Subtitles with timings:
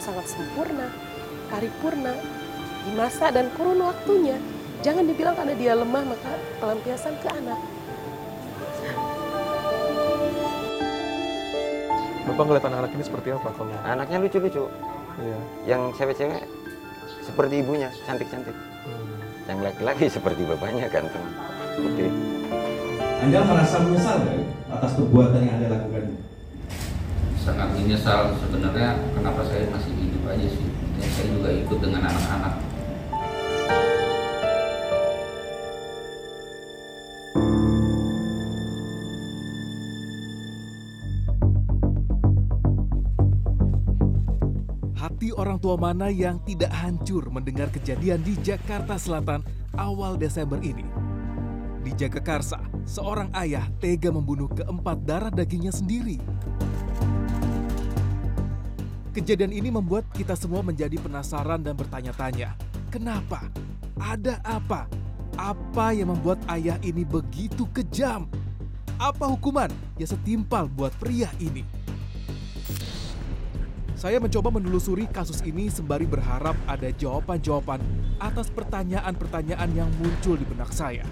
[0.00, 0.88] Ciptakan sangat sempurna,
[1.52, 2.16] paripurna,
[2.88, 4.40] di masa dan kurun waktunya.
[4.80, 7.60] Jangan dibilang karena dia lemah maka pelampiasan ke anak.
[12.24, 13.76] Bapak ngeliat anak-anak ini seperti apa kalau?
[13.84, 14.64] Anaknya lucu-lucu.
[15.20, 15.38] Iya.
[15.68, 16.48] Yang cewek-cewek
[17.20, 18.56] seperti ibunya, cantik-cantik.
[18.56, 19.52] Hmm.
[19.52, 21.28] Yang laki-laki seperti bapaknya ganteng.
[21.76, 22.08] Itu.
[23.20, 24.36] Anda merasa menyesal nggak
[24.80, 26.04] atas perbuatan yang Anda lakukan?
[27.40, 30.68] Sangat menyesal sebenarnya kenapa saya masih hidup aja sih
[31.00, 32.54] dan saya juga ikut dengan anak-anak
[45.00, 49.40] Hati orang tua mana yang tidak hancur mendengar kejadian di Jakarta Selatan
[49.80, 50.84] awal Desember ini?
[51.80, 56.20] Di Jagakarsa, seorang ayah tega membunuh keempat darah dagingnya sendiri.
[59.10, 62.54] Kejadian ini membuat kita semua menjadi penasaran dan bertanya-tanya,
[62.94, 63.42] kenapa?
[63.98, 64.86] Ada apa?
[65.34, 68.30] Apa yang membuat ayah ini begitu kejam?
[69.02, 69.66] Apa hukuman
[69.98, 71.66] yang setimpal buat pria ini?
[73.98, 77.82] Saya mencoba menelusuri kasus ini sembari berharap ada jawaban-jawaban
[78.22, 81.02] atas pertanyaan-pertanyaan yang muncul di benak saya.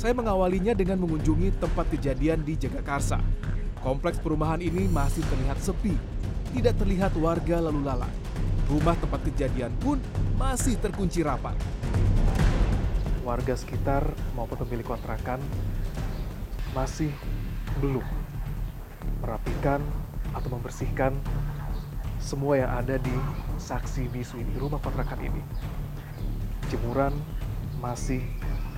[0.00, 3.20] Saya mengawalinya dengan mengunjungi tempat kejadian di Jagakarsa.
[3.84, 5.92] Kompleks perumahan ini masih terlihat sepi,
[6.52, 8.12] tidak terlihat warga lalu lalang.
[8.68, 9.98] Rumah tempat kejadian pun
[10.36, 11.56] masih terkunci rapat.
[13.24, 14.04] Warga sekitar
[14.36, 15.40] maupun pemilik kontrakan
[16.72, 17.12] masih
[17.80, 18.04] belum
[19.20, 19.80] merapikan
[20.32, 21.12] atau membersihkan
[22.22, 23.14] semua yang ada di
[23.58, 25.42] saksi bisu ini, rumah kontrakan ini.
[26.70, 27.12] Jemuran
[27.82, 28.22] masih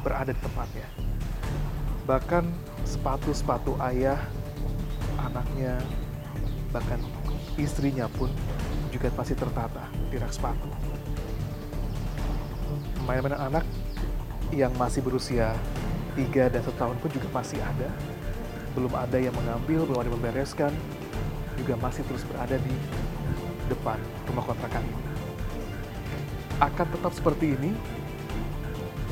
[0.00, 0.88] berada di tempatnya.
[2.08, 2.44] Bahkan
[2.84, 4.18] sepatu-sepatu ayah,
[5.20, 5.80] anaknya,
[6.72, 6.98] bahkan
[7.60, 8.30] istrinya pun
[8.90, 10.70] juga masih tertata di rak sepatu.
[13.04, 13.64] Mainan-mainan anak
[14.54, 15.52] yang masih berusia
[16.14, 17.90] 3 dan 1 tahun pun juga masih ada.
[18.74, 20.72] Belum ada yang mengambil, belum ada yang membereskan,
[21.58, 22.74] juga masih terus berada di
[23.70, 23.98] depan
[24.30, 25.04] rumah kontrakan ini.
[26.62, 27.74] Akan tetap seperti ini,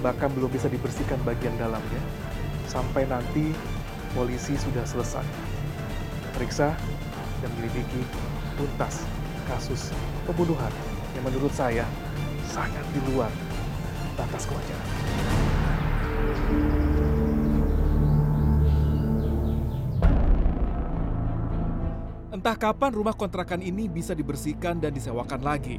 [0.02, 2.02] bahkan belum bisa dibersihkan bagian dalamnya,
[2.70, 3.54] sampai nanti
[4.14, 5.24] polisi sudah selesai
[6.32, 6.74] periksa
[7.42, 8.02] dan menyelidiki
[8.56, 9.04] tuntas
[9.48, 9.90] kasus
[10.24, 10.70] pembunuhan
[11.16, 11.84] yang menurut saya
[12.48, 13.30] sangat di luar
[14.14, 14.90] batas kewajaran.
[22.32, 25.78] Entah kapan rumah kontrakan ini bisa dibersihkan dan disewakan lagi.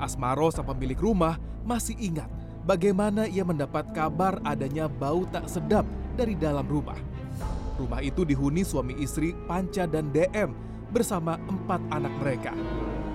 [0.00, 1.36] Asmaro sang pemilik rumah
[1.68, 2.30] masih ingat
[2.64, 5.84] bagaimana ia mendapat kabar adanya bau tak sedap
[6.16, 6.96] dari dalam rumah.
[7.76, 10.50] Rumah itu dihuni suami istri Panca dan DM
[10.88, 12.52] bersama empat anak mereka.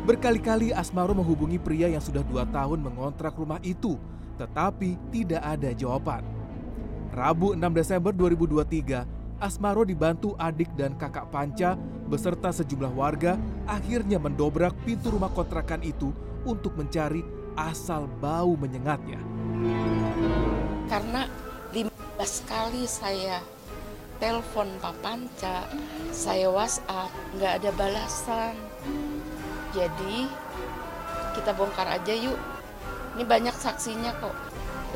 [0.03, 3.95] Berkali-kali Asmaro menghubungi pria yang sudah dua tahun mengontrak rumah itu,
[4.35, 6.27] tetapi tidak ada jawaban.
[7.13, 9.05] Rabu 6 Desember 2023,
[9.39, 11.77] Asmaro dibantu adik dan kakak Panca
[12.09, 16.11] beserta sejumlah warga akhirnya mendobrak pintu rumah kontrakan itu
[16.43, 17.23] untuk mencari
[17.55, 19.21] asal bau menyengatnya.
[20.89, 21.25] karena
[21.73, 21.89] 15
[22.45, 23.41] kali saya
[24.23, 25.67] telepon Pak Panca,
[26.15, 28.55] saya WhatsApp, nggak ada balasan.
[29.75, 30.31] Jadi
[31.35, 32.39] kita bongkar aja yuk.
[33.19, 34.31] Ini banyak saksinya kok.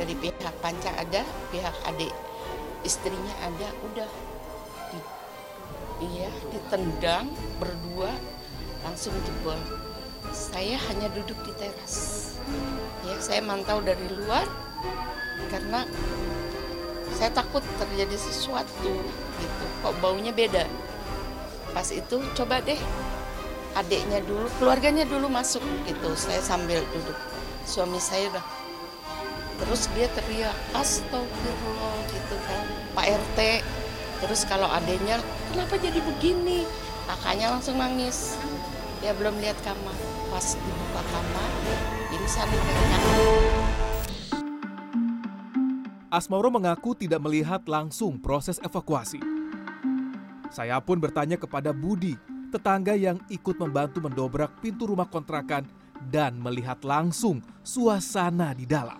[0.00, 1.20] Dari pihak Panca ada,
[1.52, 2.08] pihak adik
[2.88, 4.10] istrinya ada, udah.
[4.96, 5.12] Di-
[6.08, 7.28] iya, ditendang
[7.60, 8.08] berdua
[8.80, 9.60] langsung jebol.
[10.32, 12.32] Saya hanya duduk di teras.
[13.04, 14.48] Ya, saya mantau dari luar
[15.52, 15.84] karena
[17.16, 18.92] saya takut terjadi sesuatu
[19.38, 19.64] gitu.
[19.84, 20.66] Kok baunya beda?
[21.72, 22.78] Pas itu coba deh
[23.76, 26.12] adiknya dulu keluarganya dulu masuk gitu.
[26.18, 27.16] Saya sambil duduk.
[27.68, 28.44] Suami saya udah
[29.58, 32.62] terus dia teriak astagfirullah gitu kan.
[32.94, 33.38] Pak RT
[34.18, 35.22] terus kalau adiknya
[35.54, 36.66] kenapa jadi begini?
[37.08, 38.36] Kakaknya langsung nangis.
[39.00, 39.96] Dia belum lihat kamar.
[40.28, 41.50] Pas dibuka kamar
[42.08, 42.98] pingsan kayaknya
[46.08, 49.20] Asmauro mengaku tidak melihat langsung proses evakuasi.
[50.48, 52.16] Saya pun bertanya kepada Budi,
[52.48, 55.68] tetangga yang ikut membantu mendobrak pintu rumah kontrakan
[56.08, 58.96] dan melihat langsung suasana di dalam.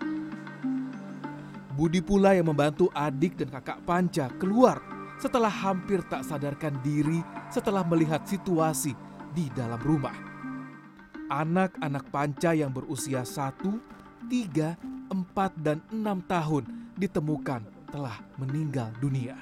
[1.73, 4.77] Budi pula yang membantu adik dan kakak Panca keluar
[5.17, 8.93] setelah hampir tak sadarkan diri setelah melihat situasi
[9.33, 10.15] di dalam rumah.
[11.33, 13.81] Anak-anak Panca yang berusia satu,
[14.29, 14.77] tiga,
[15.09, 17.63] empat, dan enam tahun ditemukan
[17.95, 19.39] telah meninggal dunia.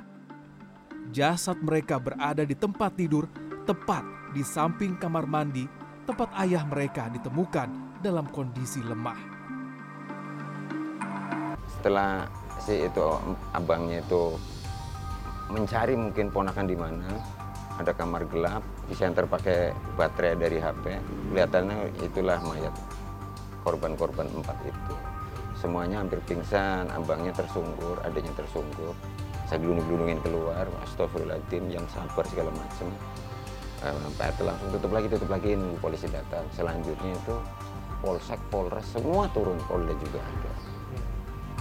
[1.10, 3.26] Jasad mereka berada di tempat tidur
[3.64, 5.66] tepat di samping kamar mandi
[6.06, 9.18] tempat ayah mereka ditemukan dalam kondisi lemah.
[11.66, 12.28] Setelah
[12.62, 13.06] si itu
[13.50, 14.38] abangnya itu
[15.50, 17.10] mencari mungkin ponakan di mana,
[17.78, 20.98] ada kamar gelap, disenter pakai baterai dari HP,
[21.30, 22.74] kelihatannya itulah mayat
[23.62, 25.15] korban-korban empat itu.
[25.56, 28.92] Semuanya hampir pingsan, abangnya tersungkur, adanya tersungkur.
[29.48, 32.92] Saya gelundung-gelundungin keluar, astagfirullahaladzim, yang sabar segala macam.
[33.84, 36.44] Eh, Pak RT langsung tutup lagi, tutup lagi, nunggu polisi datang.
[36.52, 37.34] Selanjutnya itu
[38.04, 40.52] Polsek, Polres, semua turun, Polda juga ada.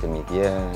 [0.04, 0.76] Demikian.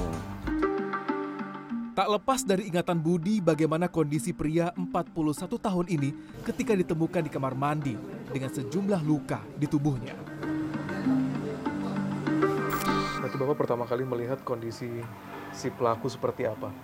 [2.00, 5.12] Tak lepas dari ingatan Budi bagaimana kondisi pria 41
[5.60, 6.16] tahun ini
[6.48, 8.00] ketika ditemukan di kamar mandi
[8.32, 10.39] dengan sejumlah luka di tubuhnya.
[13.40, 15.00] Bapak pertama kali melihat kondisi
[15.56, 16.76] si pelaku seperti apa?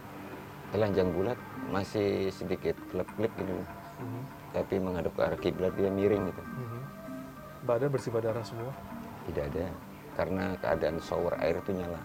[0.72, 1.36] Telanjang bulat
[1.68, 3.52] masih sedikit klep-klep gitu.
[4.00, 4.22] Mhm.
[4.56, 6.44] Tapi menghadap ke arah kiblat dia miring gitu.
[6.48, 6.82] Mhm.
[7.68, 8.72] Badan bersifat darah semua,
[9.28, 9.68] Tidak ada.
[10.16, 12.00] Karena keadaan shower air itu nyala.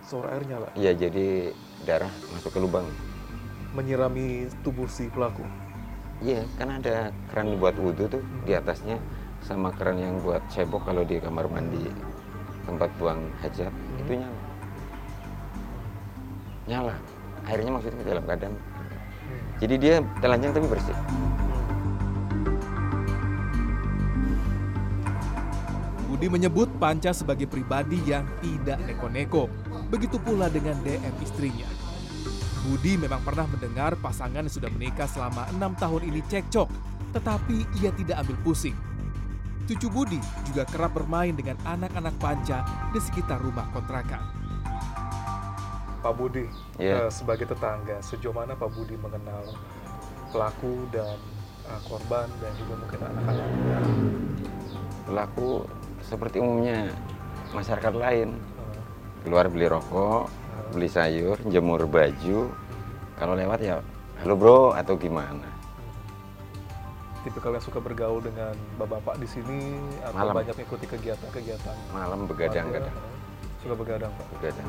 [0.00, 1.52] suara air nyala, Iya jadi
[1.84, 2.88] darah masuk ke lubang.
[3.76, 5.44] menyirami tubuh si pelaku.
[6.24, 8.96] Iya kan ada keran buat wudhu tuh di atasnya
[9.44, 11.86] sama keran yang buat cebok kalau di kamar mandi
[12.64, 14.40] tempat buang hajat itu nyala.
[16.68, 16.94] Nyala.
[17.48, 18.54] Airnya maksudnya dalam keadaan.
[19.60, 20.96] Jadi dia telanjang tapi bersih.
[26.08, 29.48] Budi menyebut Panca sebagai pribadi yang tidak neko-neko.
[29.88, 31.64] Begitu pula dengan DM istrinya.
[32.60, 36.68] Budi memang pernah mendengar pasangan yang sudah menikah selama enam tahun ini cekcok,
[37.16, 38.76] tetapi ia tidak ambil pusing.
[39.70, 40.18] Cucu Budi
[40.50, 44.18] juga kerap bermain dengan anak-anak Panca di sekitar rumah kontrakan.
[46.02, 46.42] Pak Budi,
[46.82, 47.06] Iya.
[47.06, 49.46] eh, sebagai tetangga, sejauh mana Pak Budi mengenal
[50.34, 51.14] pelaku dan
[51.70, 53.78] eh, korban dan juga mungkin anak-anaknya?
[55.06, 55.62] Pelaku
[56.02, 56.90] seperti umumnya
[57.54, 58.34] masyarakat lain.
[58.42, 60.26] Eh, Keluar beli rokok,
[60.74, 62.50] beli sayur, jemur baju.
[63.14, 63.78] Kalau lewat ya,
[64.18, 65.46] halo bro atau gimana.
[67.20, 70.34] Tipikal yang suka bergaul dengan bapak-bapak di sini atau Malam.
[70.40, 72.78] banyak mengikuti kegiatan-kegiatan Malam begadang warga?
[72.80, 72.96] kadang.
[72.96, 73.18] Eh,
[73.60, 74.26] Suka begadang Pak.
[74.40, 74.66] Begadang.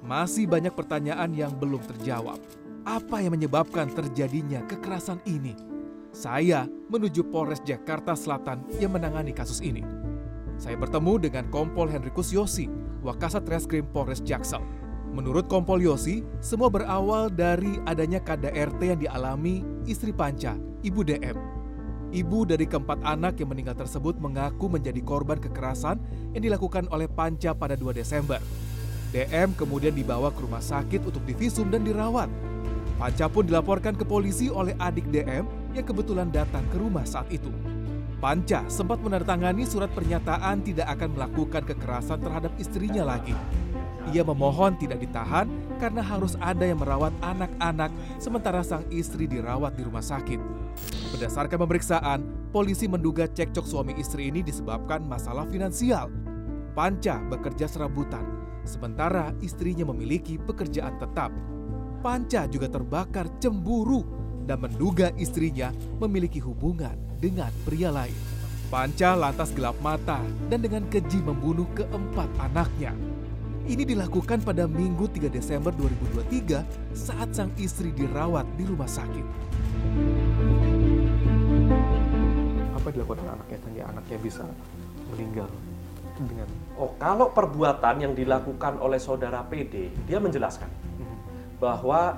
[0.00, 2.38] Masih banyak pertanyaan yang belum terjawab.
[2.82, 5.54] Apa yang menyebabkan terjadinya kekerasan ini?
[6.10, 9.86] Saya menuju Polres Jakarta Selatan yang menangani kasus ini.
[10.58, 12.66] Saya bertemu dengan Kompol Henrikus Yosi,
[13.06, 14.60] Wakasat Reskrim Polres Jaksel.
[15.10, 20.54] Menurut Kompol Yosi, semua berawal dari adanya KDRT yang dialami istri Panca,
[20.86, 21.34] Ibu DM.
[22.14, 25.98] Ibu dari keempat anak yang meninggal tersebut mengaku menjadi korban kekerasan
[26.30, 28.38] yang dilakukan oleh Panca pada 2 Desember.
[29.10, 32.30] DM kemudian dibawa ke rumah sakit untuk divisum dan dirawat.
[32.94, 35.42] Panca pun dilaporkan ke polisi oleh adik DM
[35.74, 37.50] yang kebetulan datang ke rumah saat itu.
[38.22, 43.34] Panca sempat menandatangani surat pernyataan tidak akan melakukan kekerasan terhadap istrinya lagi.
[44.08, 49.84] Ia memohon tidak ditahan karena harus ada yang merawat anak-anak sementara sang istri dirawat di
[49.84, 50.40] rumah sakit.
[51.12, 56.08] Berdasarkan pemeriksaan, polisi menduga cekcok suami istri ini disebabkan masalah finansial.
[56.72, 58.24] Panca bekerja serabutan,
[58.64, 61.28] sementara istrinya memiliki pekerjaan tetap.
[62.00, 64.06] Panca juga terbakar cemburu
[64.48, 65.68] dan menduga istrinya
[66.00, 68.16] memiliki hubungan dengan pria lain.
[68.70, 72.94] Panca lantas gelap mata dan dengan keji membunuh keempat anaknya.
[73.68, 79.26] Ini dilakukan pada Minggu 3 Desember 2023 saat sang istri dirawat di rumah sakit.
[82.72, 83.58] Apa yang dilakukan anaknya?
[83.60, 84.44] Sehingga anaknya bisa
[85.12, 85.48] meninggal
[86.16, 86.48] dengan
[86.80, 90.72] Oh, kalau perbuatan yang dilakukan oleh saudara PD, dia menjelaskan
[91.60, 92.16] bahwa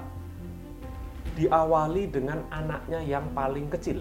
[1.35, 3.99] diawali dengan anaknya yang paling kecil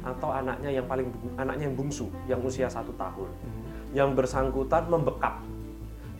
[0.00, 3.28] atau anaknya yang paling anaknya yang bungsu yang usia satu tahun.
[3.92, 5.44] Yang bersangkutan membekap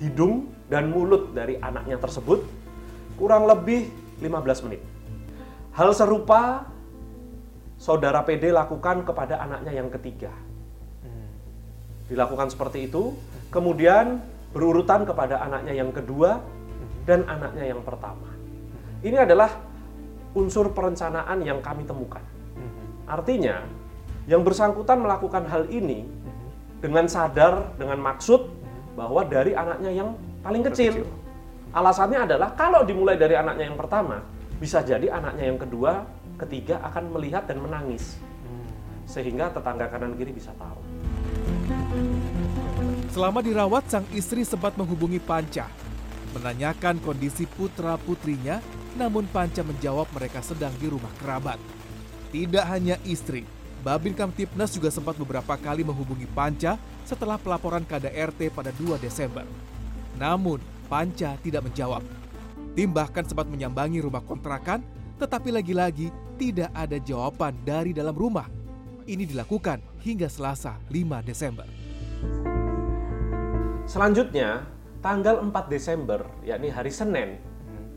[0.02, 2.42] hidung dan mulut dari anaknya tersebut
[3.14, 4.82] kurang lebih 15 menit.
[5.74, 6.70] Hal serupa
[7.78, 10.30] saudara PD lakukan kepada anaknya yang ketiga.
[12.06, 13.16] Dilakukan seperti itu,
[13.50, 14.22] kemudian
[14.54, 16.38] berurutan kepada anaknya yang kedua
[17.08, 18.30] dan anaknya yang pertama.
[19.02, 19.50] Ini adalah
[20.36, 22.22] unsur perencanaan yang kami temukan.
[23.04, 23.60] Artinya,
[24.24, 26.08] yang bersangkutan melakukan hal ini
[26.80, 28.63] dengan sadar, dengan maksud
[28.94, 31.02] bahwa dari anaknya yang paling kecil.
[31.74, 34.22] Alasannya adalah kalau dimulai dari anaknya yang pertama,
[34.62, 36.06] bisa jadi anaknya yang kedua,
[36.38, 38.22] ketiga akan melihat dan menangis.
[39.10, 40.78] Sehingga tetangga kanan kiri bisa tahu.
[43.10, 45.70] Selama dirawat, sang istri sempat menghubungi Panca,
[46.34, 48.58] menanyakan kondisi putra-putrinya
[48.94, 51.58] namun Panca menjawab mereka sedang di rumah kerabat.
[52.30, 53.46] Tidak hanya istri,
[53.84, 59.44] Babin Kamtipnas juga sempat beberapa kali menghubungi Panca setelah pelaporan KDRT pada 2 Desember.
[60.16, 60.56] Namun,
[60.88, 62.00] Panca tidak menjawab.
[62.72, 64.80] Tim bahkan sempat menyambangi rumah kontrakan,
[65.20, 66.08] tetapi lagi-lagi
[66.40, 68.48] tidak ada jawaban dari dalam rumah.
[69.04, 71.68] Ini dilakukan hingga Selasa 5 Desember.
[73.84, 74.64] Selanjutnya,
[75.04, 77.36] tanggal 4 Desember, yakni hari Senin,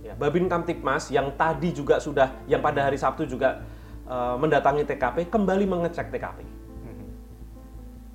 [0.04, 3.64] ya, Babin Kamtipmas yang tadi juga sudah, yang pada hari Sabtu juga
[4.08, 6.40] eh, mendatangi TKP, kembali mengecek TKP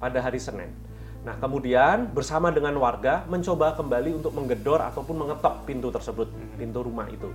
[0.02, 0.74] pada hari Senin.
[1.22, 6.26] Nah, kemudian bersama dengan warga mencoba kembali untuk menggedor ataupun mengetok pintu tersebut,
[6.58, 7.30] pintu rumah itu.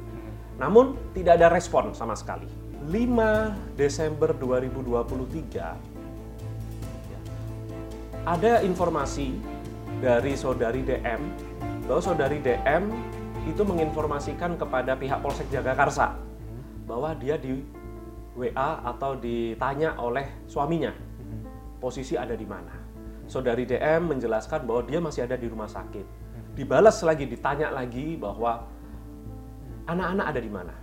[0.60, 2.52] Namun tidak ada respon sama sekali.
[2.84, 7.20] 5 Desember 2023 ya,
[8.28, 9.40] ada informasi
[10.04, 11.22] dari saudari DM
[11.88, 12.92] bahwa saudari DM
[13.48, 16.20] itu menginformasikan kepada pihak Polsek Jagakarsa
[16.84, 17.64] bahwa dia di
[18.38, 20.94] WA atau ditanya oleh suaminya
[21.78, 22.74] posisi ada di mana.
[23.28, 26.06] Saudari DM menjelaskan bahwa dia masih ada di rumah sakit.
[26.58, 28.66] Dibalas lagi, ditanya lagi bahwa
[29.86, 30.76] anak-anak ada di mana.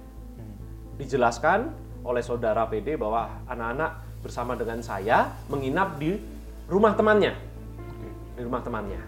[0.94, 1.72] Dijelaskan
[2.06, 6.14] oleh saudara PD bahwa anak-anak bersama dengan saya menginap di
[6.70, 7.34] rumah temannya.
[8.38, 9.02] Di rumah temannya.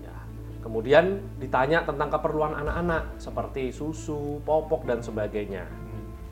[0.00, 0.16] Ya.
[0.64, 5.68] Kemudian ditanya tentang keperluan anak-anak seperti susu, popok dan sebagainya.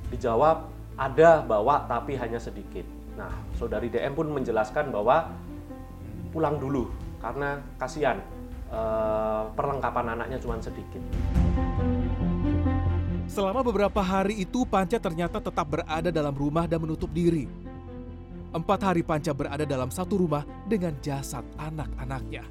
[0.08, 2.84] Dijawab ada bawa tapi hanya sedikit.
[3.16, 5.32] Nah, saudari DM pun menjelaskan bahwa
[6.32, 6.88] pulang dulu
[7.20, 8.18] karena kasihan
[8.72, 11.00] eh, perlengkapan anaknya cuma sedikit.
[13.32, 17.48] Selama beberapa hari itu Panca ternyata tetap berada dalam rumah dan menutup diri.
[18.52, 22.44] Empat hari Panca berada dalam satu rumah dengan jasad anak-anaknya.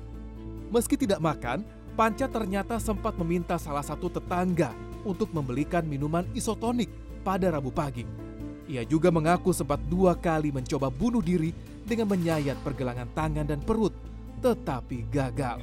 [0.74, 1.62] Meski tidak makan,
[1.94, 4.74] Panca ternyata sempat meminta salah satu tetangga
[5.06, 6.90] untuk membelikan minuman isotonik
[7.22, 8.31] pada Rabu pagi.
[8.72, 11.52] Ia juga mengaku sempat dua kali mencoba bunuh diri
[11.84, 13.92] dengan menyayat pergelangan tangan dan perut,
[14.40, 15.60] tetapi gagal.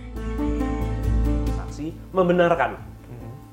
[1.57, 2.77] Saksi membenarkan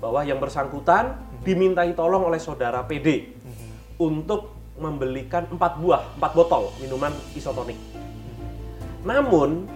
[0.03, 1.15] bahwa yang bersangkutan
[1.47, 3.31] dimintai tolong oleh saudara PD
[3.95, 7.79] untuk membelikan empat buah, empat botol minuman isotonik.
[9.07, 9.71] Namun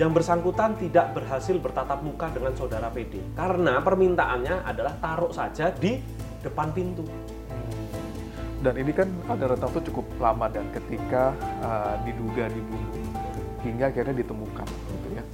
[0.00, 6.00] yang bersangkutan tidak berhasil bertatap muka dengan saudara PD karena permintaannya adalah taruh saja di
[6.40, 7.04] depan pintu.
[8.64, 12.96] Dan ini kan ada rentang waktu cukup lama dan ketika uh, diduga dibunuh
[13.60, 15.24] hingga akhirnya ditemukan gitu ya.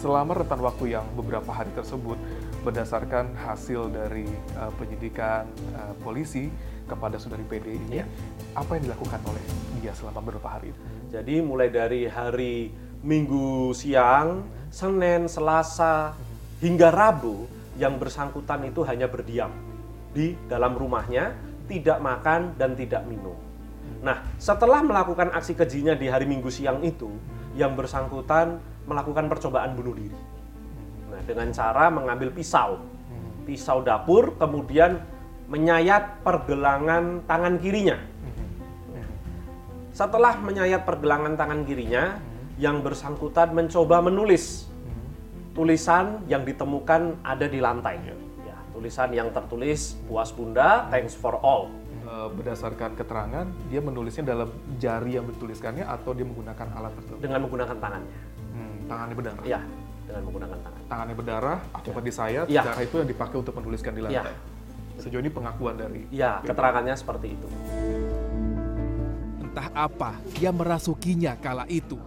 [0.00, 2.16] Selama rentan waktu yang beberapa hari tersebut
[2.64, 4.24] berdasarkan hasil dari
[4.56, 5.44] uh, penyidikan
[5.76, 6.48] uh, polisi
[6.88, 8.08] kepada saudari PD ini, Ya.
[8.56, 9.44] apa yang dilakukan oleh
[9.84, 10.80] dia selama beberapa hari itu?
[11.12, 12.72] Jadi mulai dari hari
[13.04, 14.40] Minggu siang,
[14.72, 16.16] Senin, Selasa,
[16.64, 17.44] hingga Rabu
[17.76, 19.52] yang bersangkutan itu hanya berdiam
[20.12, 21.32] di dalam rumahnya,
[21.70, 23.38] tidak makan dan tidak minum.
[24.02, 27.14] Nah, setelah melakukan aksi kejinya di hari Minggu siang itu,
[27.54, 28.58] yang bersangkutan
[28.90, 30.18] melakukan percobaan bunuh diri.
[31.14, 32.82] Nah, dengan cara mengambil pisau,
[33.46, 34.98] pisau dapur, kemudian
[35.46, 37.98] menyayat pergelangan tangan kirinya.
[39.90, 42.16] Setelah menyayat pergelangan tangan kirinya,
[42.60, 44.68] yang bersangkutan mencoba menulis
[45.56, 47.98] tulisan yang ditemukan ada di lantai.
[48.80, 51.68] Ya, tulisan yang tertulis puas bunda, thanks for all.
[52.00, 54.48] Uh, berdasarkan keterangan, dia menulisnya dalam
[54.80, 57.20] jari yang dituliskannya atau dia menggunakan alat tertentu?
[57.20, 58.16] Dengan menggunakan tangannya.
[58.56, 59.44] Hmm, tangannya berdarah.
[59.44, 59.60] Ya,
[60.08, 60.80] dengan menggunakan tangan.
[60.88, 62.62] Tangannya berdarah, akibat disayat, Iya.
[62.64, 64.32] darah itu yang dipakai untuk menuliskan di lantai.
[64.32, 64.96] Iya.
[64.96, 67.48] Sejauh ini pengakuan dari Ya, keterangannya seperti itu.
[69.44, 72.00] Entah apa yang merasukinya kala itu.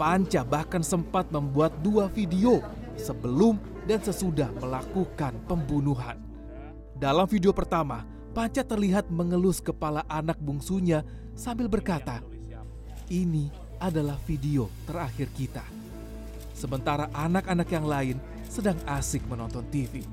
[0.00, 2.64] Panca bahkan sempat membuat dua video
[2.98, 6.18] sebelum dan sesudah melakukan pembunuhan.
[6.96, 8.04] Dalam video pertama,
[8.36, 11.00] Panca terlihat mengelus kepala anak bungsunya
[11.32, 12.20] sambil berkata,
[13.08, 13.48] "Ini
[13.80, 15.64] adalah video terakhir kita."
[16.52, 20.04] Sementara anak-anak yang lain sedang asik menonton TV.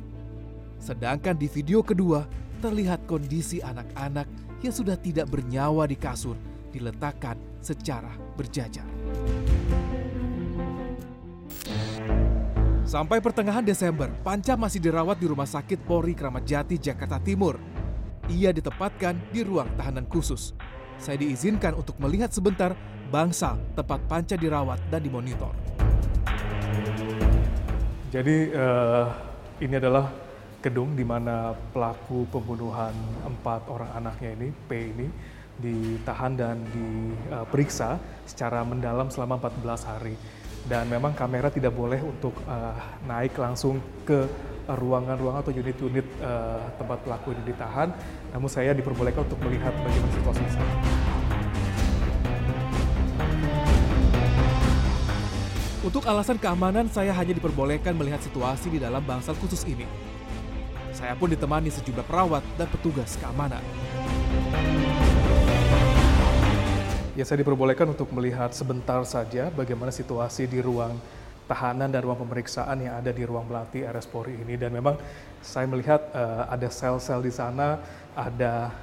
[0.80, 2.24] Sedangkan di video kedua,
[2.64, 4.28] terlihat kondisi anak-anak
[4.64, 6.40] yang sudah tidak bernyawa di kasur
[6.72, 8.88] diletakkan secara berjajar.
[12.94, 17.58] Sampai pertengahan Desember, Panca masih dirawat di Rumah Sakit Polri Kramat Jati, Jakarta Timur.
[18.30, 20.54] Ia ditempatkan di ruang tahanan khusus.
[21.02, 22.78] Saya diizinkan untuk melihat sebentar
[23.10, 25.58] bangsal tempat Panca dirawat dan dimonitor.
[28.14, 29.06] Jadi eh,
[29.66, 30.14] ini adalah
[30.62, 32.94] gedung di mana pelaku pembunuhan
[33.26, 35.10] empat orang anaknya ini, P ini,
[35.58, 37.98] ditahan dan diperiksa
[38.30, 40.14] secara mendalam selama 14 hari.
[40.64, 44.24] Dan memang kamera tidak boleh untuk eh, naik langsung ke
[44.68, 47.92] uh, ruangan-ruangan atau unit-unit uh, tempat pelaku ini ditahan.
[48.32, 50.76] Namun saya diperbolehkan untuk melihat bagaimana situasi sana.
[55.84, 59.84] Untuk alasan keamanan, saya hanya diperbolehkan melihat situasi di dalam bangsal khusus ini.
[60.96, 63.60] Saya pun ditemani sejumlah perawat dan petugas keamanan.
[67.14, 70.98] Ya, saya diperbolehkan untuk melihat sebentar saja bagaimana situasi di ruang
[71.46, 74.58] tahanan dan ruang pemeriksaan yang ada di ruang belati RS Polri ini.
[74.58, 74.98] Dan memang
[75.38, 77.78] saya melihat uh, ada sel-sel di sana,
[78.18, 78.74] ada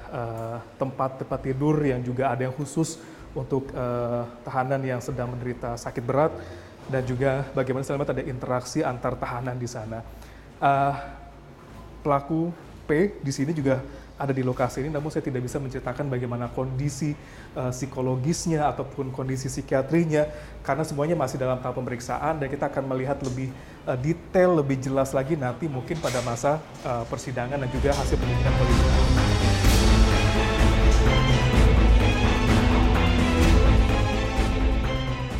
[0.78, 3.02] tempat-tempat uh, tidur yang juga ada yang khusus
[3.34, 6.30] untuk uh, tahanan yang sedang menderita sakit berat
[6.86, 10.06] dan juga bagaimana lihat ada interaksi antar tahanan di sana.
[10.62, 10.94] Uh,
[12.06, 12.54] pelaku
[12.86, 13.82] P di sini juga
[14.20, 17.16] ada di lokasi ini, namun saya tidak bisa menceritakan bagaimana kondisi
[17.56, 20.28] uh, psikologisnya ataupun kondisi psikiatrinya,
[20.60, 23.48] karena semuanya masih dalam tahap pemeriksaan dan kita akan melihat lebih
[23.88, 28.52] uh, detail, lebih jelas lagi nanti mungkin pada masa uh, persidangan dan juga hasil penyidikan
[28.60, 28.84] polisi.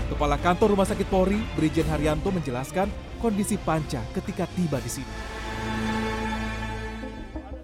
[0.09, 5.40] Kepala Kantor Rumah Sakit Polri, Brigjen Haryanto menjelaskan kondisi Panca ketika tiba di sini.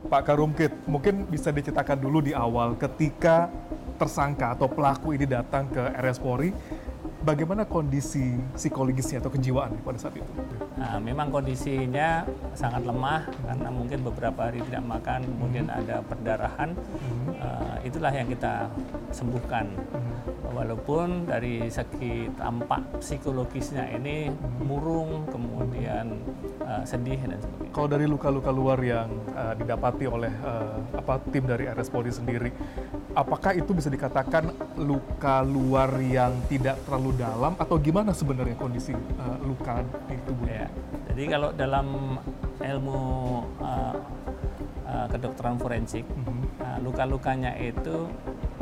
[0.06, 3.50] Pak Karumkit, mungkin bisa diceritakan dulu di awal ketika
[3.98, 6.54] tersangka atau pelaku ini datang ke RS Polri,
[7.26, 10.32] bagaimana kondisi psikologisnya atau kejiwaan pada saat itu?
[10.78, 12.22] Nah, memang kondisinya
[12.54, 15.78] sangat lemah karena mungkin beberapa hari tidak makan, kemudian hmm.
[15.82, 16.70] ada perdarahan.
[16.78, 17.26] Hmm.
[17.42, 18.70] Uh, itulah yang kita
[19.10, 19.66] sembuhkan.
[19.90, 20.15] Hmm.
[20.56, 24.32] Walaupun dari segi tampak psikologisnya ini
[24.64, 26.16] murung, kemudian
[26.64, 27.72] uh, sedih dan sebagainya.
[27.76, 32.48] Kalau dari luka-luka luar yang uh, didapati oleh uh, apa tim dari RS Polri sendiri,
[33.12, 34.48] apakah itu bisa dikatakan
[34.80, 40.48] luka luar yang tidak terlalu dalam atau gimana sebenarnya kondisi uh, luka di tubuh?
[40.48, 40.72] Ya.
[41.12, 42.16] Jadi kalau dalam
[42.64, 43.00] ilmu
[43.60, 43.96] uh,
[44.88, 46.40] uh, kedokteran forensik, mm -hmm.
[46.64, 48.08] uh, luka-lukanya itu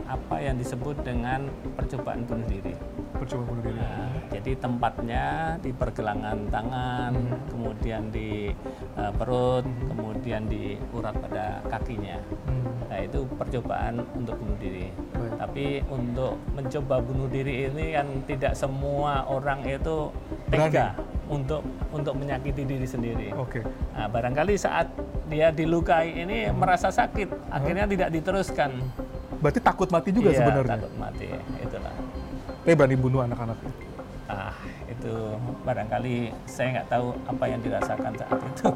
[0.04, 2.74] apa yang disebut dengan percobaan bunuh diri.
[3.16, 3.80] Percobaan bunuh diri.
[3.80, 5.24] Nah, jadi tempatnya
[5.64, 7.40] di pergelangan tangan, hmm.
[7.48, 8.52] kemudian di
[9.00, 9.88] uh, perut, hmm.
[9.94, 12.20] kemudian di urat pada kakinya.
[12.48, 12.64] Hmm.
[12.88, 14.92] Nah itu percobaan untuk bunuh diri.
[15.16, 15.32] Baik.
[15.40, 20.12] Tapi untuk mencoba bunuh diri ini kan tidak semua orang itu
[20.52, 20.94] tega
[21.26, 23.28] untuk untuk menyakiti diri sendiri.
[23.34, 23.60] Oke.
[23.60, 23.62] Okay.
[23.96, 24.92] Nah, barangkali saat
[25.26, 26.54] dia dilukai ini hmm.
[26.54, 27.92] merasa sakit, akhirnya hmm.
[27.96, 28.70] tidak diteruskan.
[29.44, 30.72] Berarti takut mati juga iya, sebenarnya.
[30.80, 31.28] takut mati,
[31.60, 31.92] itulah.
[32.64, 33.60] Tapi berani bunuh anak-anak
[34.24, 34.56] Ah,
[34.88, 35.12] itu
[35.68, 38.68] barangkali saya nggak tahu apa yang dirasakan saat itu.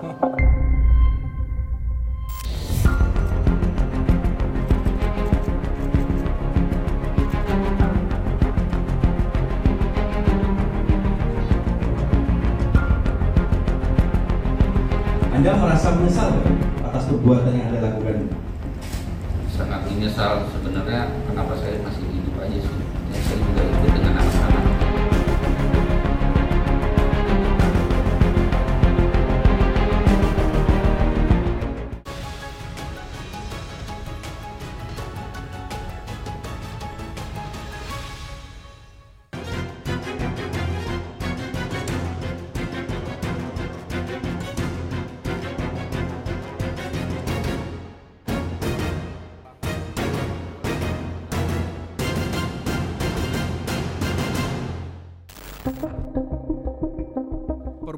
[15.32, 16.28] Anda merasa menyesal
[16.84, 18.28] atas perbuatan yang Anda lakukan?
[19.58, 20.46] sangat menyesal
[21.38, 21.77] sebenarnya kenapa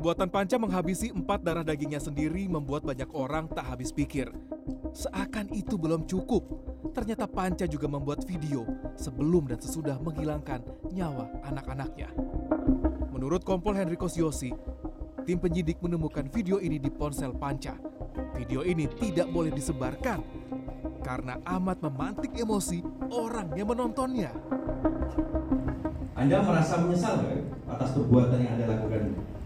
[0.00, 4.32] Perbuatan Panca menghabisi empat darah dagingnya sendiri membuat banyak orang tak habis pikir.
[4.96, 6.40] Seakan itu belum cukup,
[6.96, 8.64] ternyata Panca juga membuat video
[8.96, 12.16] sebelum dan sesudah menghilangkan nyawa anak-anaknya.
[13.12, 14.56] Menurut Kompol Henrikos Yosi,
[15.28, 17.76] tim penyidik menemukan video ini di ponsel Panca.
[18.32, 20.24] Video ini tidak boleh disebarkan
[21.04, 22.80] karena amat memantik emosi
[23.12, 24.32] orang yang menontonnya.
[26.16, 27.20] Anda merasa menyesal
[27.68, 29.39] atas perbuatan yang Anda lakukan?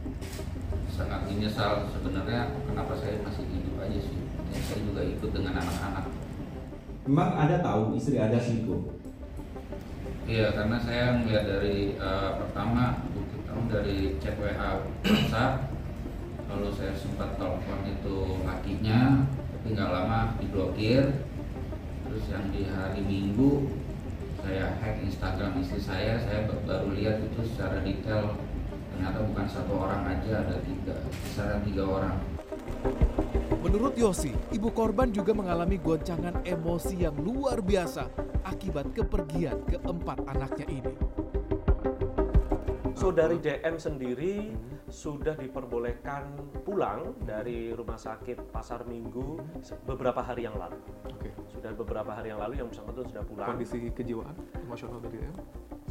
[0.94, 4.18] Sangat menyesal sebenarnya kenapa saya masih hidup aja sih.
[4.54, 6.06] Ya, saya juga ikut dengan anak-anak.
[7.10, 8.94] Memang anda tahu istri anda selingkuh?
[10.24, 14.70] Iya karena saya melihat dari uh, pertama bukti tahu dari WA
[15.04, 15.68] WhatsApp
[16.48, 21.26] lalu saya sempat telepon itu lakinya tapi nggak lama diblokir.
[22.08, 23.68] Terus yang di hari Minggu
[24.40, 28.38] saya hack Instagram istri saya saya baru lihat itu secara detail
[28.94, 30.94] ternyata bukan satu orang aja ada tiga
[31.26, 32.14] kisaran tiga orang
[33.64, 38.06] Menurut Yosi, ibu korban juga mengalami goncangan emosi yang luar biasa
[38.44, 40.94] akibat kepergian keempat anaknya ini.
[42.94, 44.52] So dari DM sendiri
[44.92, 46.28] sudah diperbolehkan
[46.62, 49.40] pulang dari rumah sakit Pasar Minggu
[49.88, 50.78] beberapa hari yang lalu.
[51.10, 51.32] Oke.
[51.50, 53.48] Sudah beberapa hari yang lalu yang bersangkutan sudah pulang.
[53.48, 55.34] Kondisi kejiwaan emosional dari em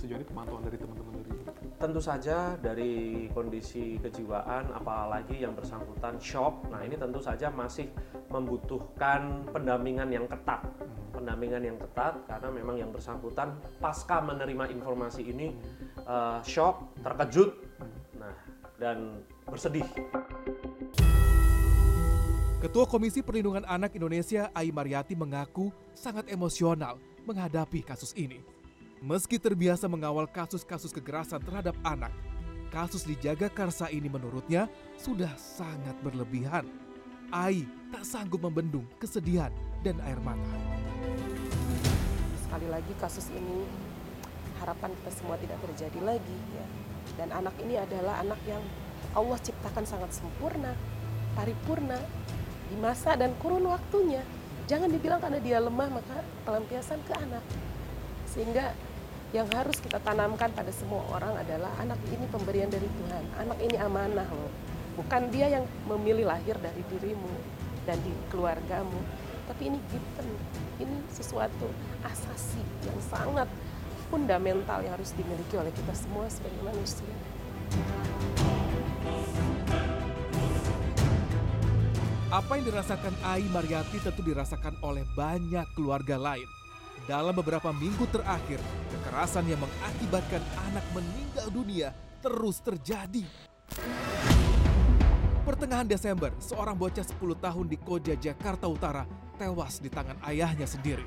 [0.04, 1.32] sejauh ini pemantauan dari teman-teman dari
[1.80, 6.64] Tentu saja dari kondisi kejiwaan, apalagi yang bersangkutan shock.
[6.72, 7.92] Nah ini tentu saja masih
[8.32, 10.64] membutuhkan pendampingan yang ketat,
[11.12, 15.52] pendampingan yang ketat karena memang yang bersangkutan pasca menerima informasi ini
[16.08, 17.52] eh, shock, terkejut,
[18.16, 18.36] nah
[18.80, 19.84] dan bersedih.
[22.64, 26.96] Ketua Komisi Perlindungan Anak Indonesia, Ai Mariati mengaku sangat emosional
[27.28, 28.63] menghadapi kasus ini.
[29.04, 32.16] Meski terbiasa mengawal kasus-kasus kekerasan terhadap anak,
[32.72, 36.64] kasus di Jagakarsa ini menurutnya sudah sangat berlebihan.
[37.28, 39.52] Ai tak sanggup membendung kesedihan
[39.84, 40.56] dan air mata.
[42.48, 43.68] Sekali lagi kasus ini
[44.64, 46.66] harapan kita semua tidak terjadi lagi ya.
[47.20, 48.64] Dan anak ini adalah anak yang
[49.20, 50.80] Allah ciptakan sangat sempurna,
[51.36, 52.00] paripurna
[52.72, 54.24] di masa dan kurun waktunya.
[54.72, 57.44] Jangan dibilang karena dia lemah maka pelampiasan ke anak.
[58.32, 58.93] Sehingga
[59.34, 63.24] yang harus kita tanamkan pada semua orang adalah anak ini pemberian dari Tuhan.
[63.42, 64.54] Anak ini amanah loh.
[64.94, 67.34] Bukan dia yang memilih lahir dari dirimu
[67.90, 69.02] dan di keluargamu.
[69.50, 70.30] Tapi ini given,
[70.78, 71.66] ini sesuatu
[72.06, 73.50] asasi yang sangat
[74.14, 77.10] fundamental yang harus dimiliki oleh kita semua sebagai manusia.
[82.30, 86.63] Apa yang dirasakan Ai Mariati tentu dirasakan oleh banyak keluarga lain.
[87.04, 90.40] Dalam beberapa minggu terakhir, kekerasan yang mengakibatkan
[90.72, 91.92] anak meninggal dunia
[92.24, 93.28] terus terjadi.
[95.44, 99.04] Pertengahan Desember, seorang bocah 10 tahun di Koja, Jakarta Utara
[99.36, 101.04] tewas di tangan ayahnya sendiri.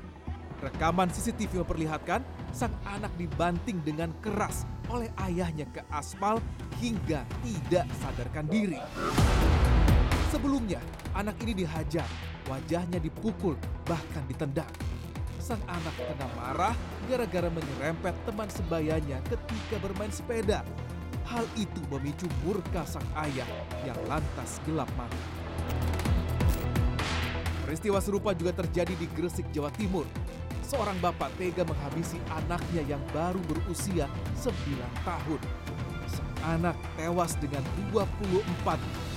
[0.61, 2.21] Rekaman CCTV memperlihatkan
[2.53, 6.37] sang anak dibanting dengan keras oleh ayahnya ke aspal
[6.77, 8.77] hingga tidak sadarkan diri.
[10.29, 10.77] Sebelumnya,
[11.17, 12.05] anak ini dihajar,
[12.45, 13.57] wajahnya dipukul,
[13.89, 14.69] bahkan ditendang.
[15.47, 16.75] Sang anak tengah marah
[17.07, 20.59] gara-gara menyerempet teman sebayanya ketika bermain sepeda.
[21.23, 23.47] Hal itu memicu murka sang ayah
[23.87, 25.15] yang lantas gelap mata.
[27.63, 30.03] Peristiwa serupa juga terjadi di Gresik, Jawa Timur.
[30.67, 34.11] Seorang bapak tega menghabisi anaknya yang baru berusia
[34.43, 34.51] 9
[35.07, 35.39] tahun.
[36.11, 37.63] Sang anak tewas dengan
[37.95, 38.19] 24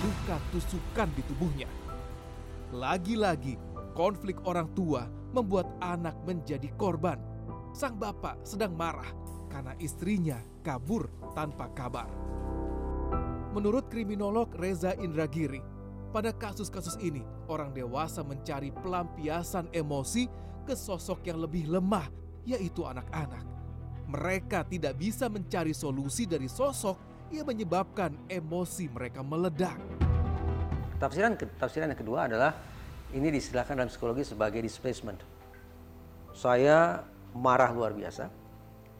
[0.06, 1.66] luka tusukan di tubuhnya.
[2.70, 3.58] Lagi-lagi,
[3.98, 7.18] konflik orang tua membuat anak menjadi korban.
[7.70, 9.10] Sang bapak sedang marah
[9.50, 12.10] karena istrinya kabur tanpa kabar.
[13.50, 15.58] Menurut kriminolog Reza Indragiri,
[16.10, 20.26] pada kasus-kasus ini orang dewasa mencari pelampiasan emosi
[20.66, 22.06] ke sosok yang lebih lemah,
[22.46, 23.42] yaitu anak-anak.
[24.10, 26.98] Mereka tidak bisa mencari solusi dari sosok
[27.30, 29.78] yang menyebabkan emosi mereka meledak.
[30.98, 32.52] Tafsiran tafsiran yang kedua adalah
[33.10, 35.18] ini diistilahkan dalam psikologi sebagai displacement.
[36.30, 37.02] Saya
[37.34, 38.30] marah luar biasa.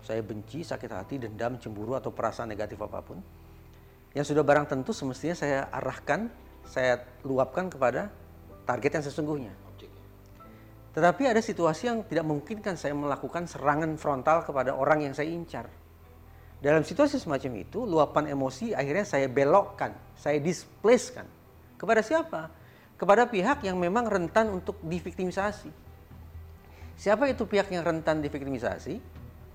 [0.01, 3.20] Saya benci, sakit hati, dendam, cemburu atau perasaan negatif apa pun.
[4.16, 6.27] Yang sudah barang tentu semestinya saya arahkan,
[6.66, 8.11] saya luapkan kepada
[8.66, 9.55] target yang sesungguhnya.
[10.90, 15.70] Tetapi ada situasi yang tidak memungkinkan saya melakukan serangan frontal kepada orang yang saya incar.
[16.59, 21.25] Dalam situasi semacam itu, luapan emosi akhirnya saya belokkan, saya displacekan.
[21.79, 22.60] Kepada siapa?
[23.01, 25.73] Kepada pihak yang memang rentan untuk diviktimisasi.
[27.01, 29.01] Siapa itu pihak yang rentan diviktimisasi?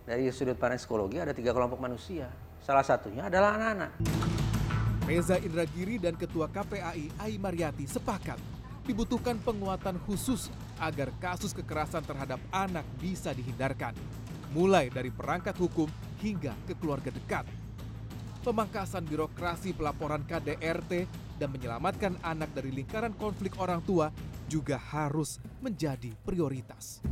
[0.02, 2.26] Dari sudut pandang psikologi ada tiga kelompok manusia.
[2.66, 4.02] Salah satunya adalah anak-anak.
[5.06, 8.42] Reza Indragiri dan Ketua KPAI Ai Mariati sepakat
[8.82, 10.50] dibutuhkan penguatan khusus
[10.82, 13.94] agar kasus kekerasan terhadap anak bisa dihindarkan.
[14.58, 15.86] Mulai dari perangkat hukum
[16.18, 17.46] hingga ke keluarga dekat.
[18.42, 24.12] Pemangkasan birokrasi pelaporan KDRT dan menyelamatkan anak dari lingkaran konflik orang tua
[24.48, 27.04] juga harus menjadi prioritas.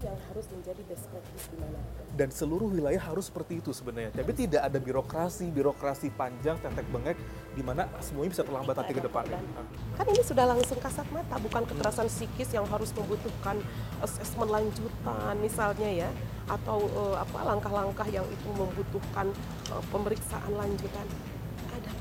[0.00, 1.78] Yang harus menjadi best practice di mana
[2.16, 4.10] dan seluruh wilayah harus seperti itu sebenarnya.
[4.16, 7.20] Tapi tidak ada birokrasi, birokrasi panjang, tetek bengek,
[7.52, 9.38] di mana semuanya bisa terlambat nanti ke depannya.
[10.00, 13.60] Kan ini sudah langsung kasat mata, bukan kekerasan psikis yang harus membutuhkan
[14.00, 16.10] asesmen lanjutan misalnya ya,
[16.48, 19.28] atau eh, apa langkah-langkah yang itu membutuhkan
[19.70, 21.06] eh, pemeriksaan lanjutan.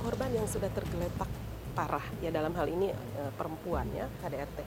[0.06, 1.26] Korban yang sudah tergeletak
[1.74, 4.60] parah ya dalam hal ini eh, perempuan ya KDRT.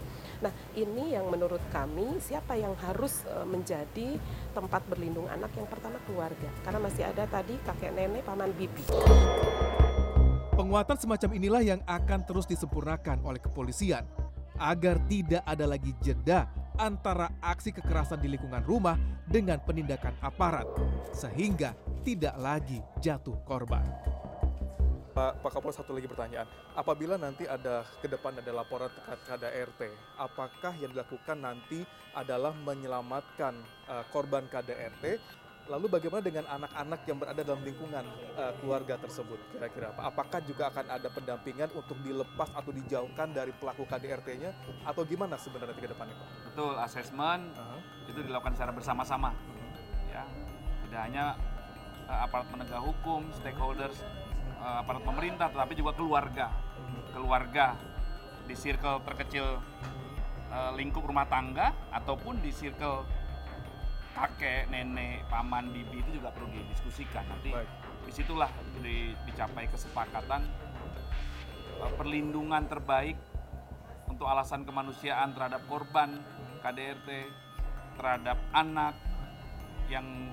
[0.43, 4.19] Nah ini yang menurut kami siapa yang harus eh, menjadi
[4.51, 8.83] tempat berlindung anak yang pertama keluarga karena masih ada tadi kakek nenek paman bibi.
[10.59, 14.03] Penguatan semacam inilah yang akan terus disempurnakan oleh kepolisian
[14.59, 16.51] agar tidak ada lagi jeda
[16.83, 18.99] antara aksi kekerasan di lingkungan rumah
[19.31, 20.67] dengan penindakan aparat
[21.15, 24.18] sehingga tidak lagi jatuh korban.
[25.19, 26.47] Pak Pak Kapolres satu lagi pertanyaan.
[26.79, 31.83] Apabila nanti ada ke depan ada laporan terkait KDRT, apakah yang dilakukan nanti
[32.15, 33.59] adalah menyelamatkan
[33.91, 35.19] uh, korban KDRT?
[35.67, 38.07] Lalu bagaimana dengan anak-anak yang berada dalam lingkungan
[38.39, 39.43] uh, keluarga tersebut?
[39.51, 40.07] Kira-kira apa?
[40.07, 44.55] Apakah juga akan ada pendampingan untuk dilepas atau dijauhkan dari pelaku KDRT-nya?
[44.87, 46.29] Atau gimana sebenarnya ke depannya, Pak?
[46.55, 47.81] Betul, asesmen Uh-huh.
[48.07, 49.35] itu dilakukan secara bersama-sama.
[50.15, 50.23] Ya,
[50.87, 51.25] tidak hanya
[52.07, 53.99] uh, aparat penegak hukum, stakeholders,
[54.61, 56.51] uh, aparat pemerintah, tetapi juga keluarga.
[57.15, 57.75] Keluarga
[58.45, 59.47] di circle terkecil
[60.53, 63.05] uh, lingkup rumah tangga ataupun di circle
[64.19, 67.23] kakek, nenek, paman, bibi itu juga perlu didiskusikan.
[67.29, 67.69] Nanti Baik.
[68.09, 68.51] di situlah
[68.83, 70.43] di- dicapai kesepakatan
[71.79, 73.15] uh, perlindungan terbaik
[74.11, 76.19] untuk alasan kemanusiaan terhadap korban
[76.65, 77.09] KDRT,
[77.95, 78.99] terhadap anak
[79.87, 80.33] yang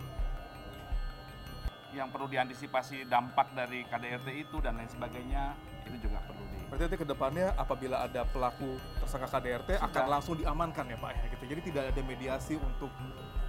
[1.95, 5.55] yang perlu diantisipasi dampak dari KDRT itu dan lain sebagainya
[5.87, 10.11] itu juga perlu di Berarti nanti ke depannya apabila ada pelaku tersangka KDRT akan Sudah.
[10.11, 11.43] langsung diamankan ya Pak ya gitu.
[11.45, 12.91] Jadi tidak ada mediasi untuk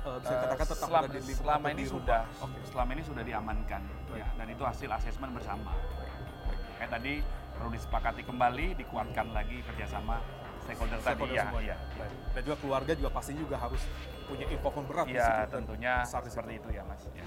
[0.06, 2.58] uh, bisa Eh, dikatakan tetap selama, ada di selama ini di sudah Oke.
[2.70, 3.82] selama ini sudah diamankan
[4.14, 5.72] ya dan itu hasil asesmen bersama
[6.78, 7.12] kayak tadi
[7.56, 10.20] perlu disepakati kembali dikuatkan lagi kerjasama
[10.62, 12.12] stakeholder tadi ya ya Baik.
[12.36, 13.82] Dan juga keluarga juga pasti juga harus
[14.26, 17.24] punya involvement berat di situ ya tentunya seperti itu ya mas ya.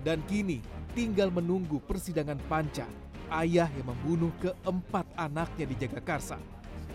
[0.00, 0.64] Dan kini
[0.96, 2.88] tinggal menunggu persidangan Panca,
[3.36, 6.40] ayah yang membunuh keempat anaknya di Jagakarsa.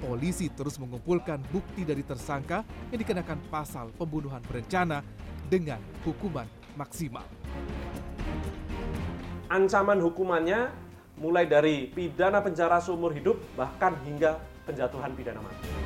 [0.01, 5.05] Polisi terus mengumpulkan bukti dari tersangka yang dikenakan pasal pembunuhan berencana
[5.47, 7.23] dengan hukuman maksimal.
[9.53, 10.73] Ancaman hukumannya
[11.21, 15.84] mulai dari pidana penjara seumur hidup bahkan hingga penjatuhan pidana mati.